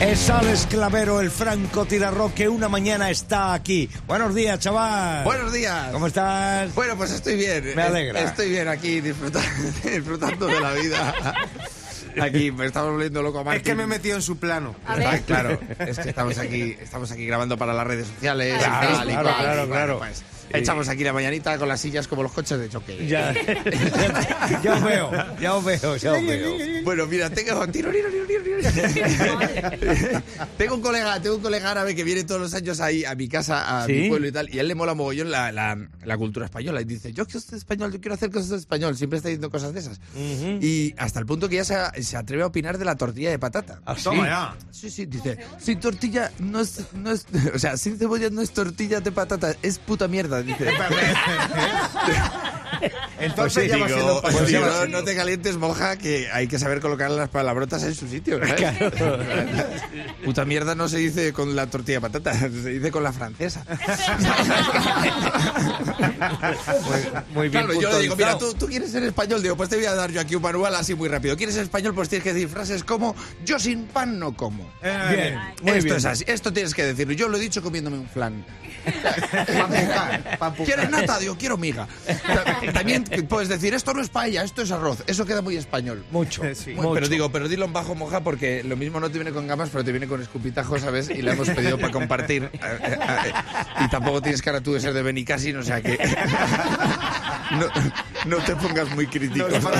Es 0.00 0.30
Alex 0.30 0.66
Clavero, 0.70 1.20
el 1.20 1.30
franco 1.30 1.84
tirarro 1.84 2.32
que 2.34 2.48
una 2.48 2.68
mañana 2.68 3.10
está 3.10 3.52
aquí. 3.52 3.88
Buenos 4.06 4.34
días, 4.34 4.58
chaval. 4.58 5.24
Buenos 5.24 5.52
días. 5.52 5.90
¿Cómo 5.92 6.06
estás? 6.06 6.74
Bueno, 6.74 6.96
pues 6.96 7.10
estoy 7.10 7.36
bien. 7.36 7.72
Me 7.76 7.82
alegra. 7.82 8.20
Estoy 8.22 8.48
bien 8.48 8.66
aquí 8.68 9.02
disfrutando, 9.02 9.48
disfrutando 9.84 10.46
de 10.46 10.60
la 10.60 10.72
vida. 10.72 11.34
Aquí 12.20 12.50
me 12.50 12.66
estamos 12.66 12.92
volviendo 12.92 13.22
loco 13.22 13.44
a 13.48 13.56
Es 13.56 13.62
que 13.62 13.74
me 13.74 13.82
he 13.82 13.86
metido 13.86 14.16
en 14.16 14.22
su 14.22 14.38
plano. 14.38 14.74
Ah, 14.86 15.18
claro, 15.26 15.60
es 15.78 15.98
que 15.98 16.08
estamos 16.08 16.38
aquí, 16.38 16.76
estamos 16.80 17.12
aquí 17.12 17.26
grabando 17.26 17.58
para 17.58 17.74
las 17.74 17.86
redes 17.86 18.08
sociales. 18.08 18.54
y 18.56 18.58
Claro, 18.58 18.96
tal, 18.96 19.04
y 19.04 19.12
claro, 19.12 19.22
cual, 19.28 19.36
claro, 19.42 19.64
y 19.64 19.68
claro. 19.68 19.98
pues, 19.98 20.22
echamos 20.52 20.88
aquí 20.88 21.04
la 21.04 21.12
mañanita 21.12 21.56
con 21.58 21.68
las 21.68 21.80
sillas 21.80 22.08
como 22.08 22.22
los 22.22 22.32
coches 22.32 22.58
de 22.58 22.68
choque. 22.68 23.06
Ya, 23.06 23.32
ya 24.62 24.74
os 24.74 24.82
veo, 24.84 25.10
ya 25.40 25.54
os 25.54 25.64
veo, 25.64 25.96
ya 25.96 26.12
os 26.12 26.26
veo. 26.26 26.82
Bueno, 26.84 27.06
mira, 27.06 27.30
tengo, 27.30 27.66
tiro, 27.68 27.90
tiro, 27.90 28.08
tiro, 28.10 28.26
tiro, 28.26 28.42
tiro. 28.42 28.60
tengo 30.58 30.74
un 30.74 30.80
colega, 30.80 31.20
tengo 31.20 31.36
un 31.36 31.42
colega 31.42 31.70
árabe 31.70 31.94
que 31.94 32.04
viene 32.04 32.24
todos 32.24 32.40
los 32.40 32.54
años 32.54 32.80
ahí 32.80 33.04
a 33.04 33.14
mi 33.14 33.28
casa, 33.28 33.82
a 33.82 33.86
¿Sí? 33.86 33.92
mi 33.92 34.08
pueblo 34.08 34.28
y 34.28 34.32
tal, 34.32 34.54
y 34.54 34.58
a 34.58 34.62
él 34.62 34.68
le 34.68 34.74
mola 34.74 34.94
mogollón 34.94 35.30
la, 35.30 35.52
la, 35.52 35.76
la 36.04 36.16
cultura 36.18 36.46
española. 36.46 36.80
Y 36.80 36.84
dice, 36.84 37.12
yo 37.12 37.26
que 37.26 37.38
soy 37.40 37.58
español, 37.58 37.92
yo 37.92 38.00
quiero 38.00 38.14
hacer 38.14 38.30
cosas 38.30 38.50
de 38.50 38.56
español. 38.56 38.96
Siempre 38.96 39.18
está 39.18 39.28
diciendo 39.28 39.50
cosas 39.50 39.72
de 39.72 39.80
esas. 39.80 40.00
Y 40.60 40.94
hasta 40.98 41.20
el 41.20 41.26
punto 41.26 41.48
que 41.48 41.56
ya 41.56 41.64
se, 41.64 42.02
se 42.02 42.16
atreve 42.16 42.42
a 42.42 42.46
opinar 42.46 42.78
de 42.78 42.84
la 42.84 42.96
tortilla 42.96 43.30
de 43.30 43.38
patata. 43.38 43.80
¿Ah, 43.84 43.94
sí? 43.96 44.04
Toma 44.04 44.26
ya. 44.26 44.56
Sí, 44.70 44.90
sí, 44.90 45.06
dice, 45.06 45.38
sin 45.58 45.80
tortilla 45.80 46.30
no 46.38 46.60
es, 46.60 46.80
no 46.94 47.10
es, 47.10 47.26
o 47.54 47.58
sea, 47.58 47.76
sin 47.76 47.98
cebolla 47.98 48.30
no 48.30 48.40
es 48.42 48.50
tortilla 48.52 49.00
de 49.00 49.12
patata, 49.12 49.54
es 49.62 49.78
puta 49.78 50.08
mierda, 50.08 50.39
dice. 50.42 50.64
Entonces 53.20 53.54
Pues 53.54 53.64
sí, 53.64 53.68
ya 53.68 53.76
va 53.78 53.86
digo, 53.86 53.98
siendo 53.98 54.14
un 54.16 54.20
pues 54.22 54.34
sí, 54.36 54.40
paseo. 54.54 54.66
no, 54.66 54.86
no 54.86 55.04
te 55.04 55.14
calientes, 55.16 55.56
monja, 55.56 55.96
que 55.96 56.28
hay 56.32 56.46
que 56.48 56.58
saber 56.58 56.80
colocar 56.80 57.10
las 57.10 57.28
palabrotas 57.28 57.82
en 57.84 57.94
su 57.94 58.08
sitio. 58.08 58.38
¿sabes? 58.38 58.92
Puta 60.24 60.44
mierda 60.44 60.74
no 60.74 60.88
se 60.88 60.98
dice 60.98 61.32
con 61.32 61.54
la 61.54 61.66
tortilla 61.66 61.98
de 61.98 62.00
patata, 62.00 62.34
se 62.38 62.48
dice 62.48 62.90
con 62.90 63.02
la 63.02 63.12
francesa. 63.12 63.64
Muy 67.34 67.48
bien 67.48 67.64
Claro, 67.66 67.80
yo 67.80 67.98
digo, 67.98 68.16
mira, 68.16 68.38
tú, 68.38 68.54
tú 68.54 68.66
quieres 68.66 68.90
ser 68.90 69.02
español, 69.04 69.42
digo, 69.42 69.56
pues 69.56 69.68
te 69.68 69.76
voy 69.76 69.84
a 69.86 69.94
dar 69.94 70.10
yo 70.10 70.20
aquí 70.20 70.34
un 70.34 70.42
manual 70.42 70.74
así 70.74 70.94
muy 70.94 71.08
rápido. 71.08 71.36
¿Quieres 71.36 71.54
ser 71.54 71.64
español? 71.64 71.94
Pues 71.94 72.08
tienes 72.08 72.24
que 72.24 72.32
decir 72.32 72.48
frases 72.48 72.84
como, 72.84 73.14
yo 73.44 73.58
sin 73.58 73.84
pan 73.86 74.18
no 74.18 74.34
como. 74.36 74.70
Bien, 74.82 75.38
muy 75.62 75.72
esto 75.72 75.84
bien. 75.84 75.96
es 75.96 76.04
así, 76.04 76.24
esto 76.26 76.52
tienes 76.52 76.74
que 76.74 76.84
decirlo. 76.84 77.12
Yo 77.14 77.28
lo 77.28 77.36
he 77.36 77.40
dicho 77.40 77.62
comiéndome 77.62 77.98
un 77.98 78.08
flan. 78.08 78.44
Pampucar, 78.84 80.38
pampucar. 80.38 80.66
¿Quieres 80.74 80.90
nata? 80.90 81.18
Digo, 81.18 81.36
quiero 81.38 81.56
miga. 81.58 81.86
Ta- 82.06 82.72
También 82.72 83.04
puedes 83.28 83.48
decir, 83.48 83.74
esto 83.74 83.92
no 83.94 84.00
es 84.02 84.08
paella, 84.08 84.42
esto 84.44 84.62
es 84.62 84.70
arroz. 84.70 85.02
Eso 85.06 85.24
queda 85.26 85.42
muy 85.42 85.56
español. 85.56 86.04
Mucho, 86.10 86.42
Sí. 86.54 86.72
mucho. 86.74 86.92
Pero 86.94 87.08
digo, 87.08 87.30
pero 87.30 87.48
dilo 87.48 87.64
en 87.66 87.72
bajo 87.72 87.94
moja 87.94 88.20
porque 88.20 88.62
lo 88.64 88.76
mismo 88.76 89.00
no 89.00 89.08
te 89.10 89.18
viene 89.18 89.32
con 89.32 89.46
gamas, 89.46 89.70
pero 89.70 89.84
te 89.84 89.90
viene 89.92 90.06
con 90.06 90.20
escupitajo, 90.22 90.78
¿sabes? 90.78 91.10
Y 91.10 91.22
la 91.22 91.32
hemos 91.32 91.48
pedido 91.50 91.78
para 91.78 91.92
compartir. 91.92 92.50
Eh, 92.60 92.78
eh, 92.82 92.98
eh, 93.26 93.32
Y 93.84 93.88
tampoco 93.90 94.20
tienes 94.22 94.42
cara 94.42 94.60
tú 94.60 94.72
de 94.74 94.80
ser 94.80 94.92
de 94.92 95.02
Benicassin, 95.02 95.56
o 95.56 95.62
sea 95.62 95.80
que. 95.80 95.98
No, 97.50 97.66
no 98.26 98.36
te 98.44 98.54
pongas 98.54 98.88
muy 98.94 99.08
crítico. 99.08 99.48
No. 99.48 99.70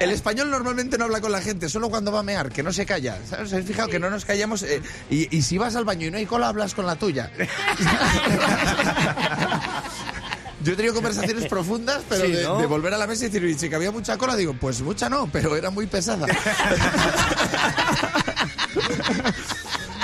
El 0.00 0.10
español 0.10 0.50
normalmente 0.50 0.96
no 0.96 1.04
habla 1.04 1.20
con 1.20 1.30
la 1.30 1.42
gente, 1.42 1.68
solo 1.68 1.90
cuando 1.90 2.10
va 2.10 2.20
a 2.20 2.22
mear, 2.22 2.48
que 2.50 2.62
no 2.62 2.72
se 2.72 2.86
calla. 2.86 3.18
¿Sabes? 3.28 3.48
¿Os 3.48 3.52
habéis 3.52 3.68
fijado 3.68 3.88
que 3.88 3.98
no 3.98 4.08
nos 4.08 4.24
callamos? 4.24 4.62
Eh, 4.62 4.80
y, 5.10 5.36
y 5.36 5.42
si 5.42 5.58
vas 5.58 5.76
al 5.76 5.84
baño 5.84 6.06
y 6.06 6.10
no 6.10 6.16
hay 6.16 6.24
cola, 6.24 6.48
hablas 6.48 6.74
con 6.74 6.86
la 6.86 6.96
tuya. 6.96 7.30
Yo 10.64 10.72
he 10.72 10.76
tenido 10.76 10.94
conversaciones 10.94 11.46
profundas, 11.50 12.02
pero 12.08 12.24
Sí, 12.26 12.32
de, 12.32 12.42
¿no? 12.44 12.58
de 12.58 12.66
volver 12.66 12.94
a 12.94 12.98
la 12.98 13.06
mesa 13.06 13.24
y 13.24 13.28
decir, 13.28 13.44
"Y 13.48 13.54
si 13.58 13.68
que 13.68 13.74
había 13.76 13.90
mucha 13.92 14.16
cola, 14.16 14.36
digo, 14.36 14.54
pues 14.60 14.80
mucha 14.82 15.08
no, 15.08 15.28
pero 15.32 15.56
era 15.56 15.70
muy 15.70 15.86
pesada. 15.86 16.26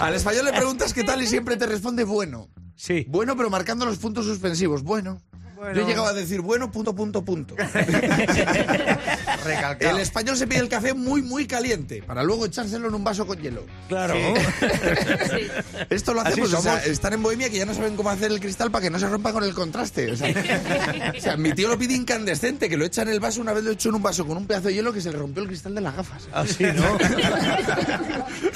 Al 0.00 0.14
español 0.14 0.44
le 0.44 0.52
preguntas 0.52 0.94
qué 0.94 1.02
tal 1.04 1.20
y 1.22 1.26
siempre 1.26 1.56
te 1.56 1.66
responde 1.66 2.04
bueno. 2.04 2.48
Sí. 2.76 3.04
Bueno, 3.08 3.36
pero 3.36 3.50
marcando 3.50 3.84
los 3.84 3.98
puntos 3.98 4.24
suspensivos. 4.26 4.82
Bueno. 4.84 5.20
Bueno. 5.58 5.74
Yo 5.74 5.82
he 5.82 5.86
llegado 5.86 6.06
a 6.06 6.12
decir 6.12 6.40
bueno, 6.40 6.70
punto, 6.70 6.94
punto, 6.94 7.24
punto. 7.24 7.56
Recalcado. 9.44 9.90
El 9.90 9.98
español 9.98 10.36
se 10.36 10.46
pide 10.46 10.60
el 10.60 10.68
café 10.68 10.94
muy, 10.94 11.20
muy 11.20 11.48
caliente 11.48 12.00
para 12.00 12.22
luego 12.22 12.46
echárselo 12.46 12.86
en 12.86 12.94
un 12.94 13.02
vaso 13.02 13.26
con 13.26 13.40
hielo. 13.40 13.64
Claro. 13.88 14.14
Esto 15.90 16.14
lo 16.14 16.20
hacemos, 16.20 16.52
o 16.52 16.62
sea, 16.62 16.78
están 16.84 17.14
en 17.14 17.24
Bohemia 17.24 17.50
que 17.50 17.58
ya 17.58 17.66
no 17.66 17.74
saben 17.74 17.96
cómo 17.96 18.08
hacer 18.10 18.30
el 18.30 18.38
cristal 18.38 18.70
para 18.70 18.84
que 18.84 18.90
no 18.90 19.00
se 19.00 19.08
rompa 19.08 19.32
con 19.32 19.42
el 19.42 19.52
contraste. 19.52 20.12
O 20.12 20.16
sea, 20.16 20.28
o 21.16 21.20
sea, 21.20 21.36
mi 21.36 21.52
tío 21.52 21.68
lo 21.68 21.76
pide 21.76 21.94
incandescente, 21.94 22.68
que 22.68 22.76
lo 22.76 22.84
echa 22.84 23.02
en 23.02 23.08
el 23.08 23.18
vaso, 23.18 23.40
una 23.40 23.52
vez 23.52 23.64
lo 23.64 23.72
echó 23.72 23.88
en 23.88 23.96
un 23.96 24.02
vaso 24.02 24.24
con 24.24 24.36
un 24.36 24.46
pedazo 24.46 24.68
de 24.68 24.74
hielo 24.74 24.92
que 24.92 25.00
se 25.00 25.10
le 25.10 25.18
rompió 25.18 25.42
el 25.42 25.48
cristal 25.48 25.74
de 25.74 25.80
las 25.80 25.96
gafas. 25.96 26.28
Así, 26.32 26.62
¿no? 26.62 26.98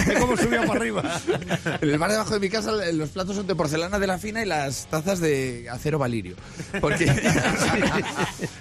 ¿Ve 0.07 0.15
cómo 0.21 0.37
subió 0.37 0.61
para 0.67 0.79
arriba? 0.79 1.21
En 1.81 1.91
el 1.91 1.99
bar 1.99 2.13
debajo 2.13 2.34
de 2.34 2.41
mi 2.41 2.49
casa 2.49 2.71
los 2.93 3.11
platos 3.11 3.34
son 3.34 3.47
de 3.49 3.57
porcelana 3.57 3.99
de 3.99 4.07
la 4.07 4.19
fina 4.19 4.41
y 4.43 4.47
las 4.47 4.87
tazas 4.87 5.19
de 5.19 5.69
acero 5.69 5.99
valirio. 5.99 6.37
Porque 6.98 7.12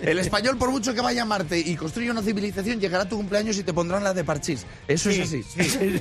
el 0.12 0.20
español, 0.20 0.58
por 0.58 0.72
mucho 0.72 0.94
que 0.94 1.02
vaya 1.02 1.24
a 1.24 1.26
Marte 1.26 1.60
y 1.60 1.76
construya 1.76 2.12
una 2.12 2.22
civilización, 2.22 2.80
llegará 2.80 3.04
a 3.04 3.10
tu 3.10 3.18
cumpleaños 3.18 3.58
y 3.58 3.64
te 3.64 3.74
pondrán 3.74 4.04
la 4.04 4.14
de 4.14 4.24
parchís. 4.24 4.66
Eso 4.88 5.10
es 5.10 5.20
así. 5.22 5.44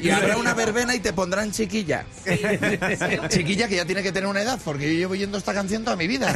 Y 0.02 0.10
habrá 0.10 0.36
una 0.36 0.54
verbena 0.54 0.94
y 0.94 1.00
te 1.00 1.12
pondrán 1.12 1.52
chiquilla. 1.52 2.04
Chiquilla 3.28 3.68
que 3.68 3.76
ya 3.76 3.84
tiene 3.84 4.02
que 4.02 4.12
tener 4.12 4.28
una 4.28 4.42
edad, 4.42 4.58
porque 4.64 4.86
yo 4.92 4.98
llevo 4.98 5.12
oyendo 5.12 5.38
esta 5.38 5.52
canción 5.54 5.84
toda 5.84 5.96
mi 5.96 6.06
vida. 6.06 6.30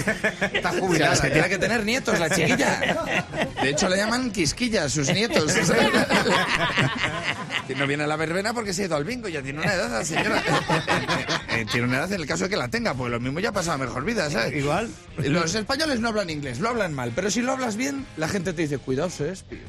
Está 0.53 0.71
O 0.71 0.73
sea, 0.73 0.81
jubilada. 0.81 1.15
es 1.15 1.21
que 1.21 1.29
ya. 1.29 1.33
tiene 1.35 1.49
que 1.49 1.59
tener 1.59 1.85
nietos, 1.85 2.19
la 2.19 2.31
chiquilla. 2.31 2.81
De 3.63 3.71
hecho, 3.71 3.89
le 3.89 3.97
llaman 3.97 4.31
quisquilla 4.31 4.85
a 4.85 4.89
sus 4.89 5.09
nietos. 5.13 5.53
No 7.77 7.87
viene 7.89 8.05
a 8.05 8.07
la 8.07 8.17
verbena 8.17 8.53
porque 8.53 8.73
se 8.75 8.83
ha 8.83 8.85
ido 8.87 8.95
al 8.95 9.05
bingo, 9.05 9.27
ya 9.27 9.43
tiene 9.43 9.61
una 9.61 9.73
edad 9.73 9.91
la 9.91 10.05
señora. 10.05 10.43
Eh, 11.55 11.67
Tiene 11.71 11.87
una 11.89 11.99
edad 11.99 12.13
en 12.13 12.21
el 12.21 12.27
caso 12.27 12.45
de 12.45 12.51
que 12.51 12.57
la 12.57 12.69
tenga, 12.69 12.95
pues 12.95 13.11
lo 13.11 13.21
mismo 13.21 13.41
ya 13.41 13.51
ha 13.51 13.53
pasado 13.53 13.79
mejor 13.79 14.05
vida, 14.05 14.31
¿sabes? 14.31 14.55
Igual. 14.55 14.91
Los 15.19 15.55
españoles 15.55 16.01
no 16.01 16.09
hablan 16.09 16.31
inglés, 16.31 16.61
lo 16.61 16.69
hablan 16.69 16.93
mal, 16.95 17.13
pero 17.15 17.31
si 17.31 17.43
lo 17.43 17.53
hablas 17.53 17.77
bien, 17.77 18.07
la 18.17 18.29
gente 18.29 18.53
te 18.53 18.63
dice, 18.63 18.79
cuidado, 18.79 19.09
Shakespeare. 19.11 19.63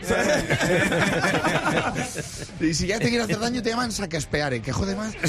y 2.60 2.74
si 2.74 2.86
ya 2.86 2.98
te 2.98 3.08
quiere 3.08 3.24
hacer 3.24 3.38
daño, 3.38 3.62
te 3.62 3.70
llaman 3.70 3.92
saquespeare, 3.92 4.60
que 4.62 4.72
jode 4.72 4.96
más. 4.96 5.14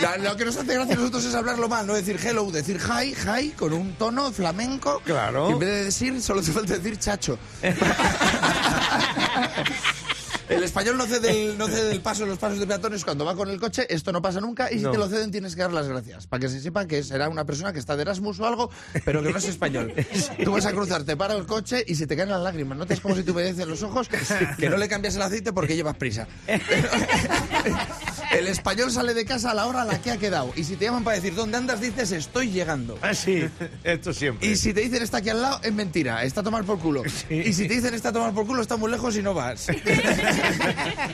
La- 0.00 0.16
lo 0.16 0.34
que 0.36 0.46
nos 0.46 0.56
hace 0.56 0.72
gracia 0.74 0.94
a 0.94 0.98
nosotros 0.98 1.24
es 1.26 1.34
hablarlo 1.34 1.68
mal, 1.68 1.86
no 1.86 1.94
decir 1.94 2.18
hello, 2.24 2.50
decir 2.50 2.78
hi, 2.80 3.14
hi, 3.14 3.50
con 3.50 3.72
un 3.74 3.92
tono 3.94 4.32
flamenco. 4.32 5.00
Claro. 5.04 5.50
Y 5.50 5.52
en 5.52 5.58
vez 5.58 5.68
de 5.68 5.84
decir, 5.84 6.22
solo 6.22 6.40
te 6.42 6.50
falta 6.52 6.78
decir 6.78 6.98
chacho. 6.98 7.38
El 10.50 10.62
español 10.64 10.96
no 10.98 11.06
cede 11.06 11.30
el, 11.50 11.56
no 11.58 11.66
cede 11.68 11.92
el 11.92 12.00
paso 12.00 12.24
en 12.24 12.30
los 12.30 12.38
pasos 12.38 12.58
de 12.58 12.66
peatones 12.66 13.04
cuando 13.04 13.24
va 13.24 13.34
con 13.34 13.48
el 13.48 13.58
coche, 13.60 13.86
esto 13.88 14.12
no 14.12 14.20
pasa 14.20 14.40
nunca, 14.40 14.70
y 14.70 14.76
si 14.78 14.82
No. 14.84 14.90
te 14.90 14.98
lo 14.98 15.08
ceden 15.08 15.30
tienes 15.30 15.54
que 15.54 15.62
dar 15.62 15.72
las 15.72 15.88
gracias, 15.88 16.26
para 16.26 16.40
que 16.40 16.48
se 16.48 16.60
sepa 16.60 16.86
que 16.86 17.02
será 17.02 17.28
una 17.28 17.44
persona 17.44 17.72
que 17.72 17.78
está 17.78 17.96
de 17.96 18.02
Erasmus 18.02 18.40
o 18.40 18.46
algo, 18.46 18.70
pero 19.04 19.22
que 19.22 19.30
no 19.32 19.38
es 19.38 19.44
español. 19.46 19.92
Tú 20.44 20.52
vas 20.52 20.66
a 20.66 20.72
cruzar, 20.72 21.04
te 21.04 21.16
para 21.16 21.34
el 21.34 21.46
coche 21.46 21.84
y 21.86 21.94
se 21.94 22.06
te 22.06 22.16
caen 22.16 22.28
las 22.30 22.40
lágrimas, 22.42 22.76
notas 22.76 23.00
como 23.00 23.14
si 23.14 23.22
te 23.22 23.30
humedecen 23.30 23.68
los 23.68 23.82
ojos, 23.82 24.08
que 24.58 24.68
no 24.68 24.76
le 24.76 24.88
cambias 24.88 25.14
el 25.16 25.22
aceite 25.22 25.52
porque 25.52 25.76
llevas 25.76 25.96
prisa. 25.96 26.26
El 28.32 28.46
español 28.46 28.92
sale 28.92 29.12
de 29.12 29.24
casa 29.24 29.50
a 29.50 29.54
la 29.54 29.66
hora 29.66 29.82
a 29.82 29.84
la 29.84 30.00
que 30.00 30.12
ha 30.12 30.16
quedado, 30.16 30.52
y 30.54 30.62
si 30.62 30.76
te 30.76 30.84
llaman 30.84 31.02
para 31.02 31.16
decir 31.16 31.34
dónde 31.34 31.56
andas, 31.58 31.80
dices 31.80 32.12
estoy 32.12 32.50
llegando. 32.50 32.96
Así. 33.02 33.44
Esto 33.82 34.12
siempre. 34.12 34.46
Y 34.46 34.56
si 34.56 34.72
te 34.72 34.82
dicen 34.82 35.02
está 35.02 35.16
aquí 35.18 35.30
al 35.30 35.42
lado, 35.42 35.58
es 35.64 35.72
mentira, 35.72 36.22
está 36.22 36.40
a 36.40 36.44
tomar 36.44 36.62
por 36.64 36.78
culo. 36.78 37.02
Y 37.28 37.52
si 37.52 37.66
te 37.66 37.74
dicen 37.74 37.92
está 37.92 38.10
a 38.10 38.12
tomar 38.12 38.32
por 38.32 38.46
culo, 38.46 38.62
está 38.62 38.76
muy 38.76 38.88
lejos 38.90 39.16
y 39.16 39.22
no 39.22 39.34
vas. 39.34 39.66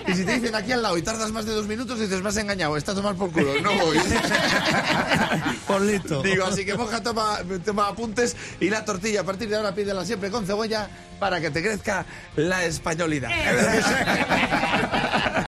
y 0.07 0.15
si 0.15 0.25
te 0.25 0.35
dicen 0.35 0.55
aquí 0.55 0.73
al 0.73 0.83
lado 0.83 0.97
y 0.99 1.03
tardas 1.03 1.33
más 1.33 1.47
de 1.47 1.53
dos 1.53 1.67
minutos, 1.67 1.99
dices, 1.99 2.23
me 2.23 2.29
has 2.29 2.37
engañado, 2.37 2.77
está 2.77 2.93
a 2.93 2.95
tomar 2.95 3.15
por 3.17 3.31
culo, 3.33 3.61
no 3.61 3.73
voy. 3.75 3.99
Polito. 5.67 6.23
Digo, 6.23 6.45
así 6.45 6.65
que 6.65 6.75
moja, 6.75 7.03
toma, 7.03 7.39
toma 7.65 7.89
apuntes 7.89 8.37
y 8.61 8.71
la 8.71 8.85
tortilla, 8.85 9.23
a 9.23 9.25
partir 9.25 9.49
de 9.49 9.57
ahora 9.57 9.75
pídela 9.75 10.05
siempre 10.05 10.31
con 10.31 10.47
cebolla 10.47 10.89
para 11.19 11.41
que 11.41 11.51
te 11.51 11.63
crezca 11.63 12.07
la 12.37 12.65
españolidad. 12.65 13.31